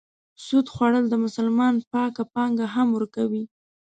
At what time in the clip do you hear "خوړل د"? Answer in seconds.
0.73-1.15